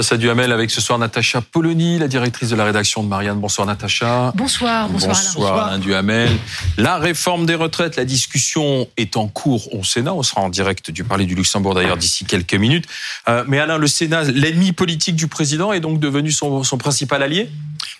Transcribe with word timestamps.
face 0.00 0.12
à 0.12 0.16
Duhamel 0.16 0.50
avec 0.50 0.70
ce 0.70 0.80
soir 0.80 0.98
Natacha 0.98 1.42
Polony, 1.42 1.98
la 1.98 2.08
directrice 2.08 2.48
de 2.48 2.56
la 2.56 2.64
rédaction 2.64 3.02
de 3.02 3.08
Marianne. 3.08 3.38
Bonsoir 3.38 3.66
Natacha. 3.66 4.32
Bonsoir, 4.34 4.88
bonsoir. 4.88 5.14
Bonsoir 5.14 5.66
Alain 5.66 5.78
Duhamel. 5.78 6.30
La 6.78 6.96
réforme 6.96 7.44
des 7.44 7.54
retraites, 7.54 7.96
la 7.96 8.06
discussion 8.06 8.88
est 8.96 9.18
en 9.18 9.28
cours 9.28 9.74
au 9.74 9.84
Sénat. 9.84 10.14
On 10.14 10.22
sera 10.22 10.40
en 10.40 10.48
direct 10.48 10.90
du 10.90 11.04
Palais 11.04 11.26
du 11.26 11.34
Luxembourg 11.34 11.74
d'ailleurs 11.74 11.98
d'ici 11.98 12.24
quelques 12.24 12.54
minutes. 12.54 12.86
Euh, 13.28 13.44
mais 13.46 13.58
Alain, 13.58 13.76
le 13.76 13.86
Sénat, 13.86 14.22
l'ennemi 14.22 14.72
politique 14.72 15.16
du 15.16 15.26
président, 15.26 15.70
est 15.74 15.80
donc 15.80 16.00
devenu 16.00 16.32
son, 16.32 16.62
principal 16.78 17.22
allié? 17.22 17.50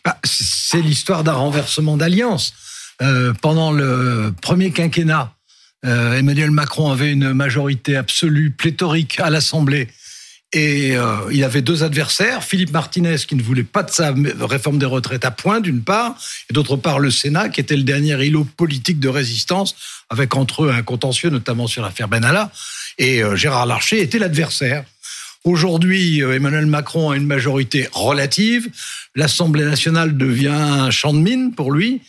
Bah, 0.03 0.17
C'est 0.25 0.81
l'histoire 0.81 1.23
d'un 1.23 1.35
renversement 1.35 1.99
d'alliance. 1.99 2.55
Euh, 3.03 3.35
pendant 3.43 3.73
le 3.73 4.33
premier 4.41 4.71
quinquennat, 4.71 5.35
euh, 5.85 6.19
Emmanuel 6.19 6.51
Macron 6.51 6.91
avait 6.91 7.13
une 7.13 7.35
majorité 7.35 7.97
absolue, 7.97 8.53
pléthorique 8.53 9.21
à 9.21 9.29
l'Assemblée. 9.29 9.89
Et 10.53 10.97
euh, 10.97 11.17
il 11.31 11.45
avait 11.45 11.63
deux 11.63 11.85
adversaires, 11.85 12.43
Philippe 12.43 12.73
Martinez 12.73 13.17
qui 13.19 13.37
ne 13.37 13.43
voulait 13.43 13.63
pas 13.63 13.85
de 13.85 13.91
sa 13.91 14.13
réforme 14.41 14.79
des 14.79 14.87
retraites 14.87 15.25
à 15.25 15.31
point 15.31 15.61
d'une 15.61 15.83
part, 15.83 16.17
et 16.51 16.53
d'autre 16.53 16.77
part 16.77 16.99
le 16.99 17.13
Sénat 17.13 17.51
qui 17.51 17.61
était 17.61 17.77
le 17.77 17.85
dernier 17.85 18.21
îlot 18.25 18.45
politique 18.57 18.99
de 18.99 19.09
résistance, 19.09 19.77
avec 20.09 20.35
entre 20.35 20.65
eux 20.65 20.71
un 20.73 20.83
contentieux 20.83 21.31
notamment 21.31 21.69
sur 21.69 21.83
l'affaire 21.83 22.09
Benalla, 22.09 22.51
et 22.99 23.23
euh, 23.23 23.37
Gérard 23.37 23.67
Larcher 23.67 24.01
était 24.01 24.19
l'adversaire. 24.19 24.85
Aujourd'hui, 25.45 26.21
Emmanuel 26.21 26.67
Macron 26.67 27.11
a 27.11 27.17
une 27.17 27.27
majorité 27.27 27.89
relative, 27.93 28.69
l'Assemblée 29.15 29.65
nationale 29.65 30.17
devient 30.17 30.49
un 30.49 30.91
champ 30.91 31.13
de 31.13 31.19
mine 31.19 31.55
pour 31.55 31.73
lui. 31.73 32.01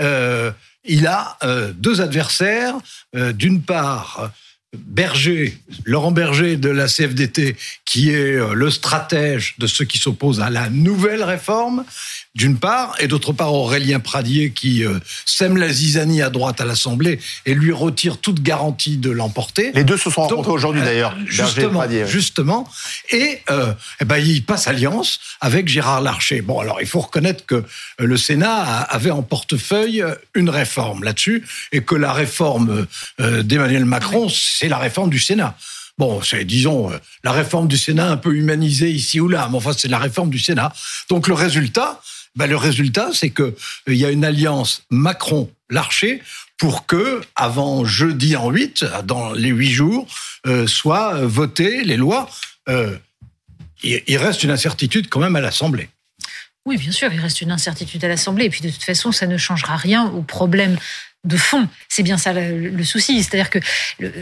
Euh, 0.00 0.50
il 0.84 1.06
a 1.06 1.36
euh, 1.42 1.72
deux 1.72 2.00
adversaires. 2.00 2.74
Euh, 3.16 3.32
d'une 3.32 3.62
part, 3.62 4.30
Berger, 4.76 5.56
Laurent 5.84 6.12
Berger 6.12 6.56
de 6.56 6.68
la 6.68 6.88
CFDT, 6.88 7.56
qui 7.88 8.10
est 8.10 8.34
euh, 8.34 8.52
le 8.52 8.70
stratège 8.70 9.54
de 9.56 9.66
ceux 9.66 9.86
qui 9.86 9.96
s'opposent 9.96 10.40
à 10.40 10.50
la 10.50 10.68
nouvelle 10.68 11.22
réforme, 11.22 11.86
d'une 12.34 12.58
part, 12.58 12.94
et 13.00 13.08
d'autre 13.08 13.32
part 13.32 13.54
Aurélien 13.54 13.98
Pradier 13.98 14.50
qui 14.50 14.84
euh, 14.84 14.98
sème 15.24 15.56
la 15.56 15.72
zizanie 15.72 16.20
à 16.20 16.28
droite 16.28 16.60
à 16.60 16.66
l'Assemblée 16.66 17.18
et 17.46 17.54
lui 17.54 17.72
retire 17.72 18.18
toute 18.18 18.42
garantie 18.42 18.98
de 18.98 19.10
l'emporter. 19.10 19.72
Les 19.74 19.84
deux 19.84 19.96
se 19.96 20.10
sont 20.10 20.20
rencontrés 20.20 20.52
aujourd'hui 20.52 20.82
d'ailleurs, 20.82 21.16
justement, 21.26 21.82
et 21.84 22.06
Justement, 22.06 22.68
et, 23.10 23.40
euh, 23.48 23.72
eh 24.00 24.04
ben, 24.04 24.18
il 24.18 24.44
passe 24.44 24.68
alliance 24.68 25.18
avec 25.40 25.66
Gérard 25.66 26.02
Larcher. 26.02 26.42
Bon, 26.42 26.60
alors 26.60 26.82
il 26.82 26.86
faut 26.86 27.00
reconnaître 27.00 27.46
que 27.46 27.64
le 27.98 28.16
Sénat 28.18 28.60
avait 28.82 29.10
en 29.10 29.22
portefeuille 29.22 30.04
une 30.34 30.50
réforme 30.50 31.04
là-dessus, 31.04 31.46
et 31.72 31.82
que 31.82 31.94
la 31.94 32.12
réforme 32.12 32.86
d'Emmanuel 33.18 33.86
Macron, 33.86 34.28
c'est 34.28 34.68
la 34.68 34.78
réforme 34.78 35.08
du 35.08 35.18
Sénat. 35.18 35.56
Bon, 35.98 36.22
c'est, 36.22 36.44
disons, 36.44 36.92
euh, 36.92 36.98
la 37.24 37.32
réforme 37.32 37.66
du 37.66 37.76
Sénat 37.76 38.08
un 38.08 38.16
peu 38.16 38.34
humanisée 38.34 38.90
ici 38.90 39.20
ou 39.20 39.28
là, 39.28 39.48
mais 39.50 39.56
enfin, 39.56 39.72
c'est 39.76 39.88
la 39.88 39.98
réforme 39.98 40.30
du 40.30 40.38
Sénat. 40.38 40.72
Donc, 41.10 41.26
le 41.26 41.34
résultat, 41.34 42.00
ben, 42.36 42.46
le 42.46 42.56
résultat, 42.56 43.10
c'est 43.12 43.30
que 43.30 43.42
euh, 43.42 43.54
il 43.88 43.96
y 43.96 44.04
a 44.04 44.10
une 44.10 44.24
alliance 44.24 44.84
Macron-Larcher 44.90 46.22
pour 46.56 46.86
que, 46.86 47.20
avant 47.34 47.84
jeudi 47.84 48.36
en 48.36 48.50
8, 48.50 48.84
dans 49.04 49.32
les 49.32 49.48
huit 49.48 49.72
jours, 49.72 50.06
euh, 50.46 50.68
soient 50.68 51.20
votées 51.22 51.82
les 51.84 51.96
lois. 51.96 52.28
il 53.82 54.16
reste 54.16 54.44
une 54.44 54.50
incertitude 54.50 55.08
quand 55.08 55.20
même 55.20 55.36
à 55.36 55.40
l'Assemblée. 55.40 55.88
Oui, 56.66 56.76
bien 56.76 56.92
sûr, 56.92 57.12
il 57.12 57.20
reste 57.20 57.40
une 57.40 57.50
incertitude 57.50 58.04
à 58.04 58.08
l'Assemblée. 58.08 58.44
Et 58.44 58.50
puis, 58.50 58.60
de 58.60 58.68
toute 58.68 58.82
façon, 58.82 59.10
ça 59.10 59.26
ne 59.26 59.38
changera 59.38 59.76
rien 59.76 60.06
au 60.06 60.22
problème 60.22 60.76
de 61.24 61.36
fond. 61.36 61.66
C'est 61.88 62.04
bien 62.04 62.16
ça 62.16 62.32
le, 62.32 62.84
souci. 62.84 63.22
C'est-à-dire 63.22 63.50
que 63.50 63.58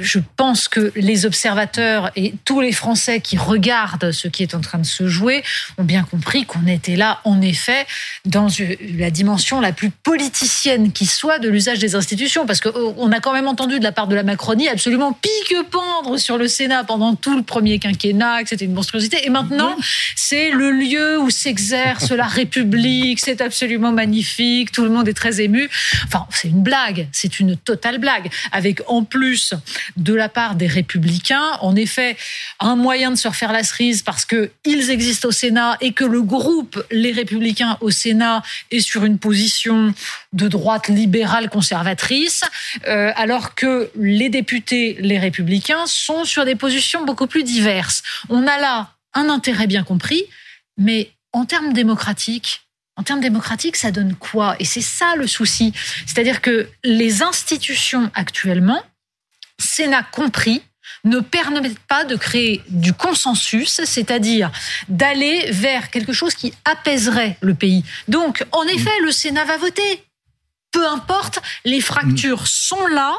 je 0.00 0.18
pense 0.36 0.66
que 0.66 0.92
les 0.96 1.26
observateurs 1.26 2.10
et 2.16 2.34
tous 2.44 2.60
les 2.60 2.72
Français 2.72 3.20
qui 3.20 3.36
regardent 3.36 4.12
ce 4.12 4.28
qui 4.28 4.42
est 4.42 4.54
en 4.54 4.62
train 4.62 4.78
de 4.78 4.86
se 4.86 5.06
jouer 5.06 5.44
ont 5.76 5.84
bien 5.84 6.04
compris 6.04 6.46
qu'on 6.46 6.66
était 6.66 6.96
là, 6.96 7.20
en 7.24 7.42
effet, 7.42 7.86
dans 8.24 8.48
la 8.96 9.10
dimension 9.10 9.60
la 9.60 9.72
plus 9.72 9.90
politicienne 9.90 10.90
qui 10.90 11.04
soit 11.04 11.38
de 11.38 11.50
l'usage 11.50 11.78
des 11.78 11.96
institutions. 11.96 12.46
Parce 12.46 12.60
qu'on 12.60 12.94
oh, 12.96 13.10
a 13.12 13.20
quand 13.20 13.34
même 13.34 13.48
entendu 13.48 13.78
de 13.78 13.84
la 13.84 13.92
part 13.92 14.08
de 14.08 14.14
la 14.14 14.22
Macronie 14.22 14.68
absolument 14.68 15.12
pique-pendre 15.12 16.18
sur 16.18 16.38
le 16.38 16.48
Sénat 16.48 16.84
pendant 16.84 17.14
tout 17.14 17.36
le 17.36 17.42
premier 17.42 17.78
quinquennat, 17.78 18.42
que 18.42 18.48
c'était 18.48 18.64
une 18.64 18.74
monstruosité. 18.74 19.26
Et 19.26 19.30
maintenant, 19.30 19.76
c'est 20.16 20.50
le 20.50 20.70
lieu 20.70 21.20
où 21.20 21.28
s'exerce 21.28 22.10
la 22.10 22.26
République, 22.26 23.20
c'est 23.20 23.42
absolument 23.42 23.92
magnifique, 23.92 24.72
tout 24.72 24.82
le 24.82 24.90
monde 24.90 25.08
est 25.08 25.14
très 25.14 25.42
ému. 25.42 25.68
Enfin, 26.06 26.26
c'est 26.30 26.48
une 26.48 26.62
blague 26.62 26.85
c'est 27.12 27.40
une 27.40 27.56
totale 27.56 27.98
blague. 27.98 28.30
Avec 28.52 28.80
en 28.86 29.04
plus 29.04 29.54
de 29.96 30.14
la 30.14 30.28
part 30.28 30.54
des 30.54 30.66
républicains, 30.66 31.58
en 31.60 31.76
effet, 31.76 32.16
un 32.60 32.76
moyen 32.76 33.10
de 33.10 33.16
se 33.16 33.28
refaire 33.28 33.52
la 33.52 33.64
cerise 33.64 34.02
parce 34.02 34.24
qu'ils 34.24 34.90
existent 34.90 35.28
au 35.28 35.32
Sénat 35.32 35.76
et 35.80 35.92
que 35.92 36.04
le 36.04 36.22
groupe 36.22 36.82
Les 36.90 37.12
Républicains 37.12 37.78
au 37.80 37.90
Sénat 37.90 38.42
est 38.70 38.80
sur 38.80 39.04
une 39.04 39.18
position 39.18 39.94
de 40.32 40.48
droite 40.48 40.88
libérale 40.88 41.50
conservatrice, 41.50 42.42
euh, 42.86 43.12
alors 43.16 43.54
que 43.54 43.90
les 43.96 44.28
députés, 44.28 44.96
les 45.00 45.18
Républicains, 45.18 45.86
sont 45.86 46.24
sur 46.24 46.44
des 46.44 46.56
positions 46.56 47.04
beaucoup 47.04 47.26
plus 47.26 47.44
diverses. 47.44 48.02
On 48.28 48.46
a 48.46 48.58
là 48.58 48.92
un 49.14 49.28
intérêt 49.28 49.66
bien 49.66 49.82
compris, 49.82 50.24
mais 50.76 51.10
en 51.32 51.44
termes 51.44 51.72
démocratiques, 51.72 52.65
en 52.96 53.02
termes 53.02 53.20
démocratiques, 53.20 53.76
ça 53.76 53.90
donne 53.90 54.14
quoi? 54.14 54.56
Et 54.58 54.64
c'est 54.64 54.80
ça 54.80 55.14
le 55.16 55.26
souci. 55.26 55.72
C'est-à-dire 56.06 56.40
que 56.40 56.68
les 56.82 57.22
institutions 57.22 58.10
actuellement, 58.14 58.82
Sénat 59.58 60.02
compris, 60.02 60.62
ne 61.04 61.20
permettent 61.20 61.78
pas 61.80 62.04
de 62.04 62.16
créer 62.16 62.62
du 62.68 62.92
consensus, 62.92 63.80
c'est-à-dire 63.84 64.50
d'aller 64.88 65.50
vers 65.50 65.90
quelque 65.90 66.12
chose 66.12 66.34
qui 66.34 66.52
apaiserait 66.64 67.36
le 67.40 67.54
pays. 67.54 67.84
Donc, 68.08 68.44
en 68.52 68.64
effet, 68.64 68.90
le 69.02 69.10
Sénat 69.10 69.44
va 69.44 69.56
voter. 69.56 70.04
Peu 70.72 70.86
importe, 70.86 71.40
les 71.64 71.80
fractures 71.80 72.46
sont 72.46 72.86
là 72.88 73.14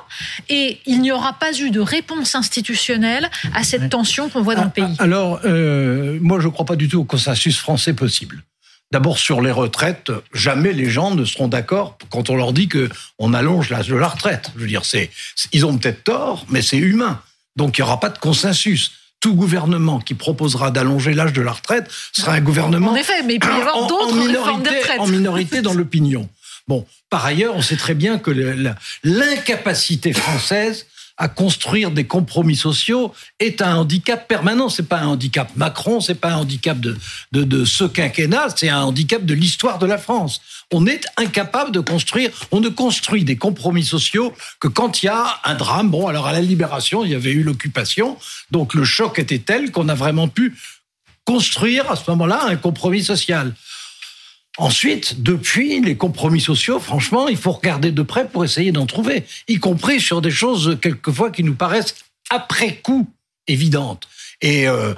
et 0.48 0.80
il 0.86 1.02
n'y 1.02 1.12
aura 1.12 1.34
pas 1.34 1.58
eu 1.60 1.72
de 1.72 1.80
réponse 1.80 2.36
institutionnelle 2.36 3.32
à 3.56 3.64
cette 3.64 3.90
tension 3.90 4.30
qu'on 4.30 4.42
voit 4.42 4.56
dans 4.56 4.66
le 4.66 4.70
pays. 4.70 4.96
Alors, 5.00 5.40
euh, 5.44 6.20
moi, 6.22 6.40
je 6.40 6.48
ne 6.48 6.52
crois 6.52 6.66
pas 6.66 6.76
du 6.76 6.88
tout 6.88 7.00
au 7.00 7.04
consensus 7.04 7.58
français 7.58 7.94
possible. 7.94 8.44
D'abord 8.92 9.18
sur 9.18 9.42
les 9.42 9.52
retraites, 9.52 10.12
jamais 10.34 10.72
les 10.72 10.90
gens 10.90 11.14
ne 11.14 11.26
seront 11.26 11.50
d'accord 11.50 11.98
quand 12.10 12.30
on 12.30 12.36
leur 12.36 12.54
dit 12.54 12.70
que 12.70 12.90
on 13.20 13.34
allonge 13.34 13.70
l'âge 13.70 13.90
de 13.90 13.96
la 13.96 14.08
retraite. 14.08 14.52
Je 14.56 14.62
veux 14.62 14.68
dire, 14.68 14.86
c'est 14.86 15.12
ils 15.52 15.66
ont 15.66 15.78
peut-être 15.78 16.06
tort, 16.06 16.46
mais 16.50 16.62
c'est 16.62 16.78
humain. 16.78 17.22
Donc 17.58 17.78
il 17.78 17.82
n'y 17.82 17.88
aura 17.88 18.00
pas 18.00 18.10
de 18.10 18.18
consensus. 18.18 18.94
Tout 19.20 19.34
gouvernement 19.34 20.00
qui 20.00 20.14
proposera 20.14 20.72
d'allonger 20.72 21.14
l'âge 21.14 21.34
de 21.34 21.42
la 21.42 21.52
retraite 21.52 21.90
sera 22.14 22.34
un 22.34 22.42
gouvernement 22.42 22.92
en 22.92 22.96
effet, 22.96 23.24
mais 23.24 23.36
il 23.36 23.40
peut 23.40 23.50
y 23.50 23.62
avoir 23.62 23.88
d'autres 23.88 24.16
réformes 24.16 24.64
de 24.64 24.70
retraite. 24.70 25.00
en 25.00 25.08
minorité 25.08 25.62
dans 25.62 25.74
l'opinion. 25.74 26.30
Bon, 26.68 26.86
par 27.10 27.26
ailleurs, 27.26 27.56
on 27.56 27.62
sait 27.62 27.78
très 27.78 27.96
bien 27.96 28.20
que 28.20 28.32
l'incapacité 29.04 30.14
française 30.14 30.86
à 31.18 31.28
construire 31.28 31.92
des 31.92 32.06
compromis 32.06 32.56
sociaux 32.56 33.14
est 33.40 33.62
un 33.62 33.78
handicap 33.78 34.28
permanent. 34.28 34.70
C'est 34.70 34.88
pas 34.88 35.00
un 35.00 35.08
handicap 35.08 35.50
Macron, 35.56 36.00
c'est 36.00 36.16
pas 36.16 36.34
un 36.34 36.38
handicap 36.38 36.80
de, 36.80 36.98
de, 37.32 37.44
de 37.44 37.66
ce 37.66 37.84
quinquennat, 37.84 38.50
c'est 38.56 38.70
un 38.70 38.84
handicap 38.84 39.26
de 39.26 39.34
l'histoire 39.34 39.80
de 39.80 39.86
la 39.86 39.98
France. 39.98 40.42
On 40.72 40.86
est 40.86 41.06
incapable 41.18 41.72
de 41.72 41.80
construire, 41.80 42.30
on 42.52 42.60
ne 42.60 42.70
construit 42.70 43.24
des 43.24 43.38
compromis 43.38 43.86
sociaux 43.86 44.34
que 44.60 44.68
quand 44.68 45.02
il 45.02 45.08
y 45.08 45.10
a 45.10 45.40
un 45.44 45.56
drame. 45.56 45.90
Bon, 45.90 46.08
alors 46.08 46.28
à 46.28 46.34
la 46.34 46.42
libération, 46.42 47.04
il 47.04 47.12
y 47.12 47.16
avait 47.16 47.32
eu 47.32 47.44
l'occupation, 47.44 48.18
donc 48.52 48.74
le 48.74 48.84
choc 48.84 49.20
était 49.20 49.40
tel 49.40 49.72
qu'on 49.72 49.90
a 49.90 49.96
vraiment 49.96 50.28
pu 50.28 50.56
construire 51.26 51.92
à 51.92 51.96
ce 51.96 52.10
moment-là 52.12 52.46
un 52.46 52.56
compromis 52.56 53.04
social. 53.04 53.54
Ensuite, 54.58 55.22
depuis, 55.22 55.82
les 55.82 55.96
compromis 55.96 56.42
sociaux, 56.42 56.80
franchement, 56.80 57.28
il 57.28 57.38
faut 57.38 57.52
regarder 57.52 57.92
de 57.92 58.02
près 58.02 58.28
pour 58.28 58.44
essayer 58.44 58.72
d'en 58.72 58.88
trouver, 58.88 59.24
y 59.48 59.60
compris 59.60 60.02
sur 60.02 60.22
des 60.22 60.32
choses 60.32 60.80
quelquefois 60.82 61.30
qui 61.30 61.44
nous 61.44 61.54
paraissent 61.54 61.96
après 62.30 62.78
coup 62.78 63.08
évidentes. 63.48 64.08
Et 64.42 64.68
euh, 64.68 64.94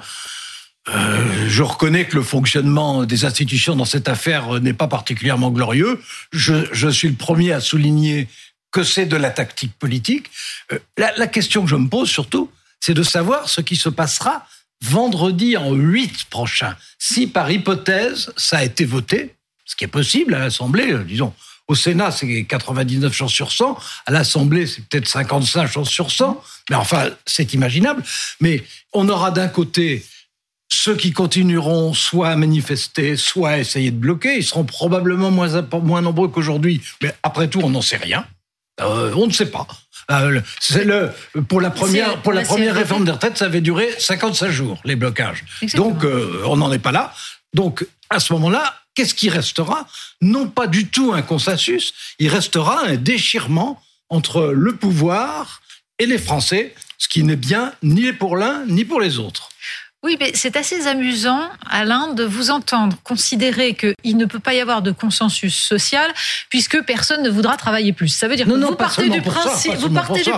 euh, 0.88 1.46
je 1.46 1.62
reconnais 1.62 2.06
que 2.06 2.16
le 2.16 2.22
fonctionnement 2.22 3.04
des 3.04 3.26
institutions 3.26 3.76
dans 3.76 3.84
cette 3.84 4.08
affaire 4.08 4.60
n'est 4.60 4.72
pas 4.72 4.88
particulièrement 4.88 5.50
glorieux. 5.50 6.00
Je, 6.32 6.66
je, 6.72 6.88
suis 6.88 7.08
le 7.08 7.14
premier 7.14 7.52
à 7.52 7.60
souligner 7.60 8.28
que 8.72 8.82
c'est 8.82 9.06
de 9.06 9.16
la 9.16 9.30
tactique 9.30 9.74
politique. 9.78 10.30
Euh, 10.72 10.78
la, 10.96 11.14
la, 11.16 11.26
question 11.26 11.62
que 11.62 11.68
je 11.68 11.76
me 11.76 11.88
pose 11.88 12.08
surtout, 12.08 12.50
c'est 12.80 12.94
de 12.94 13.02
savoir 13.02 13.48
ce 13.48 13.60
qui 13.60 13.76
se 13.76 13.90
passera 13.90 14.46
vendredi 14.82 15.58
en 15.58 15.74
8 15.74 16.24
prochain. 16.30 16.74
Si 16.98 17.26
par 17.26 17.50
hypothèse, 17.50 18.32
ça 18.36 18.58
a 18.58 18.64
été 18.64 18.86
voté, 18.86 19.34
ce 19.70 19.76
qui 19.76 19.84
est 19.84 19.88
possible 19.88 20.34
à 20.34 20.40
l'Assemblée, 20.40 20.92
euh, 20.92 21.04
disons. 21.04 21.32
Au 21.68 21.76
Sénat, 21.76 22.10
c'est 22.10 22.44
99 22.44 23.14
chances 23.14 23.32
sur 23.32 23.52
100. 23.52 23.78
À 24.06 24.10
l'Assemblée, 24.10 24.66
c'est 24.66 24.84
peut-être 24.86 25.06
55 25.06 25.68
chances 25.68 25.88
sur 25.88 26.10
100. 26.10 26.42
Mais 26.68 26.74
enfin, 26.74 27.10
c'est 27.26 27.54
imaginable. 27.54 28.02
Mais 28.40 28.64
on 28.92 29.08
aura 29.08 29.30
d'un 29.30 29.46
côté 29.46 30.04
ceux 30.72 30.96
qui 30.96 31.12
continueront 31.12 31.94
soit 31.94 32.30
à 32.30 32.36
manifester, 32.36 33.16
soit 33.16 33.50
à 33.50 33.58
essayer 33.58 33.92
de 33.92 33.96
bloquer. 33.96 34.38
Ils 34.38 34.44
seront 34.44 34.64
probablement 34.64 35.30
moins, 35.30 35.62
moins 35.80 36.02
nombreux 36.02 36.26
qu'aujourd'hui. 36.26 36.82
Mais 37.02 37.14
après 37.22 37.46
tout, 37.46 37.60
on 37.62 37.70
n'en 37.70 37.82
sait 37.82 37.98
rien. 37.98 38.26
Euh, 38.80 39.12
on 39.14 39.28
ne 39.28 39.32
sait 39.32 39.50
pas. 39.50 39.68
Euh, 40.10 40.40
c'est 40.58 40.84
le, 40.84 41.12
pour 41.48 41.60
la 41.60 41.70
première, 41.70 42.20
pour 42.22 42.32
la 42.32 42.42
première 42.42 42.74
réforme 42.74 43.04
des 43.04 43.12
retraites, 43.12 43.38
ça 43.38 43.44
avait 43.44 43.60
duré 43.60 43.88
55 43.96 44.50
jours, 44.50 44.80
les 44.84 44.96
blocages. 44.96 45.44
Exactement. 45.62 45.90
Donc, 45.90 46.04
euh, 46.04 46.42
on 46.46 46.56
n'en 46.56 46.72
est 46.72 46.80
pas 46.80 46.90
là. 46.90 47.14
Donc, 47.54 47.86
à 48.08 48.18
ce 48.18 48.32
moment-là, 48.32 48.79
qu'est-ce 48.94 49.14
qui 49.14 49.28
restera? 49.28 49.86
Non 50.20 50.48
pas 50.48 50.66
du 50.66 50.88
tout 50.88 51.12
un 51.12 51.22
consensus, 51.22 51.94
il 52.18 52.28
restera 52.28 52.84
un 52.86 52.96
déchirement 52.96 53.82
entre 54.08 54.48
le 54.48 54.76
pouvoir 54.76 55.62
et 55.98 56.06
les 56.06 56.18
Français, 56.18 56.74
ce 56.98 57.08
qui 57.08 57.22
n'est 57.22 57.36
bien 57.36 57.74
ni 57.82 58.12
pour 58.12 58.36
l'un 58.36 58.64
ni 58.66 58.84
pour 58.84 59.00
les 59.00 59.18
autres. 59.18 59.50
Oui, 60.02 60.16
mais 60.18 60.30
c'est 60.34 60.56
assez 60.56 60.86
amusant, 60.86 61.42
Alain, 61.68 62.14
de 62.14 62.24
vous 62.24 62.50
entendre 62.50 62.96
considérer 63.04 63.74
qu'il 63.74 64.16
ne 64.16 64.24
peut 64.24 64.38
pas 64.38 64.54
y 64.54 64.60
avoir 64.60 64.80
de 64.80 64.92
consensus 64.92 65.54
social 65.54 66.10
puisque 66.48 66.80
personne 66.84 67.22
ne 67.22 67.28
voudra 67.28 67.58
travailler 67.58 67.92
plus. 67.92 68.08
Ça 68.08 68.26
veut 68.26 68.36
dire 68.36 68.48
Non, 68.48 68.54
que 68.54 68.60
non, 68.60 68.68
vous 68.68 68.76
partez, 68.76 69.10
du 69.10 69.22
ça, 69.22 69.30
principe, 69.30 69.74
vous 69.74 69.90
partez 69.90 70.22
du 70.22 70.32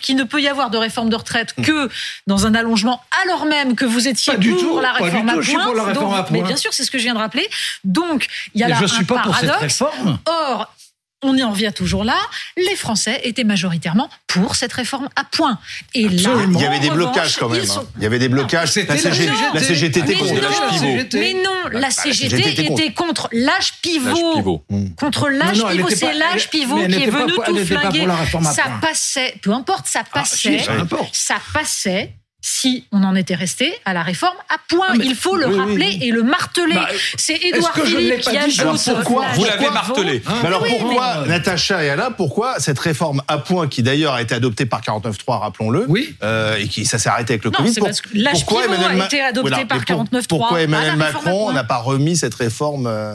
qu'il 0.00 0.16
ne 0.16 0.24
peut 0.24 0.40
y 0.40 0.48
avoir 0.48 0.70
de 0.70 0.78
réforme 0.78 1.10
de 1.10 1.16
retraite 1.16 1.54
que 1.62 1.90
dans 2.26 2.46
un 2.46 2.54
allongement, 2.54 3.02
alors 3.22 3.44
même 3.44 3.74
que 3.74 3.84
vous 3.84 4.08
étiez 4.08 4.32
pour 4.32 4.42
tout, 4.42 4.80
la 4.80 4.92
pas 4.92 4.98
du 4.98 5.04
réforme 5.04 5.32
tout, 5.34 5.42
je 5.42 5.48
suis 5.50 5.58
pour 5.58 5.74
la 5.74 5.84
réforme 5.84 6.10
Donc, 6.10 6.18
à 6.18 6.22
points. 6.22 6.38
Mais 6.38 6.42
bien 6.42 6.56
sûr, 6.56 6.72
c'est 6.72 6.84
ce 6.84 6.90
que 6.90 6.96
je 6.98 7.04
viens 7.04 7.14
de 7.14 7.18
rappeler. 7.18 7.46
Donc, 7.84 8.28
il 8.54 8.62
y 8.62 8.64
a 8.64 8.68
Mais 8.68 8.72
là 8.72 8.78
je 8.78 8.84
un 8.84 8.88
suis 8.88 9.04
pas 9.04 9.18
pour 9.18 9.36
cette 9.36 9.48
paradoxe. 9.50 9.82
réforme. 9.82 10.18
Or, 10.24 10.72
on 11.22 11.36
y 11.36 11.42
en 11.42 11.52
vient 11.52 11.72
toujours 11.72 12.04
là. 12.04 12.16
Les 12.56 12.76
Français 12.76 13.20
étaient 13.24 13.44
majoritairement 13.44 14.08
pour 14.26 14.56
cette 14.56 14.72
réforme 14.72 15.08
à 15.16 15.24
points. 15.24 15.58
Et 15.94 16.08
là, 16.08 16.30
Absolument. 16.30 16.58
Il 16.58 16.62
y 16.62 16.66
avait 16.66 16.80
des 16.80 16.90
blocages 16.90 17.36
quand 17.36 17.48
même. 17.48 17.64
sont- 17.64 17.80
hein. 17.80 17.86
Il 17.96 18.02
y 18.02 18.06
avait 18.06 18.18
des 18.18 18.28
blocages. 18.28 18.70
C'était 18.72 18.94
La 18.94 18.98
CGT, 19.00 19.32
la 19.54 19.60
CGT 19.62 20.00
était 20.00 20.12
Mais 20.12 20.18
contre 20.18 20.34
non, 20.34 20.40
l'âge 20.40 20.70
pivot. 20.70 21.08
Mais 21.14 21.34
non, 21.34 21.78
la 21.78 21.90
CGT 21.90 22.36
CGT 22.42 22.72
était 22.72 22.92
contre. 22.92 23.28
l'âge 23.32 23.74
pivot. 23.82 24.34
Pivot. 24.34 24.64
Contre 24.98 25.28
l'âge 25.28 25.62
pivot, 25.64 25.88
c'est 25.90 26.12
l'âge 26.14 26.48
pivot 26.50 26.76
qui 26.86 26.94
est 26.94 27.10
pas 27.10 27.24
venu 27.26 27.32
tout 27.44 27.66
flinguer. 27.66 28.06
Ça 28.54 28.64
passait, 28.80 29.34
peu 29.42 29.52
importe, 29.52 29.86
ça 29.86 30.00
Ah, 30.04 30.08
passait. 30.20 30.58
si, 30.58 30.64
ça 30.64 30.72
importe. 30.72 31.14
ça 31.14 31.36
passait 31.54 32.12
si 32.44 32.84
on 32.90 33.04
en 33.04 33.14
était 33.14 33.36
resté 33.36 33.72
à 33.84 33.94
la 33.94 34.02
réforme 34.02 34.36
à 34.50 34.56
point. 34.68 34.86
Ah, 34.90 34.94
mais- 34.98 35.04
Il 35.06 35.14
faut 35.14 35.36
le 35.36 35.46
oui, 35.46 35.58
rappeler 35.58 35.86
oui. 35.86 35.98
et 36.02 36.10
le 36.10 36.22
marteler. 36.24 36.74
Bah, 36.74 36.88
c'est 37.16 37.36
Édouard 37.36 37.72
Philippe 37.74 38.20
qui 38.20 38.30
dit 38.30 38.36
ajoute. 38.36 38.60
Alors 38.60 38.76
pourquoi 39.04 39.26
Vous 39.34 39.44
l'avez 39.44 39.70
martelé. 39.70 40.22
Hein 40.26 40.32
Mais 40.42 40.48
alors 40.48 40.62
Oui, 40.62 40.70
pourquoi, 40.78 41.22
mais- 41.22 41.28
Natacha 41.28 41.84
et 41.84 41.90
Alain, 41.90 42.10
pourquoi 42.10 42.58
cette 42.58 42.78
réforme 42.80 43.22
à 43.28 43.38
point 43.38 43.68
qui 43.68 43.82
d'ailleurs 43.84 44.14
a 44.14 44.22
été 44.22 44.34
adoptée 44.34 44.66
par 44.66 44.80
49.3, 44.80 45.38
rappelons-le, 45.38 45.84
Oui. 45.88 46.16
euh, 46.24 46.56
et 46.56 46.66
qui 46.66 46.84
ça 46.84 46.98
s'est 46.98 47.08
arrêté 47.08 47.34
avec 47.34 47.44
le 47.44 47.50
Non, 47.50 47.58
Covid 47.58 47.72
c'est 47.72 47.80
pour- 47.80 47.88
parce 47.88 48.00
que 48.00 48.08
l'âge 48.14 48.32
pourquoi 48.44 48.64
Emmanuel 48.64 48.90
a 48.90 48.94
Ma- 48.94 49.04
été 49.06 49.20
adopté 49.20 49.40
Voilà, 49.48 49.64
par 49.64 49.78
mais 49.78 49.84
pour- 49.84 49.96
49.3 49.96 50.26
Pourquoi 50.38 50.60
Emmanuel 50.62 50.90
à 50.90 50.96
Macron 50.96 51.52
n'a 51.52 51.64
pas 51.64 51.78
remis 51.78 52.16
cette 52.16 52.34
réforme 52.34 52.86
euh, 52.88 53.14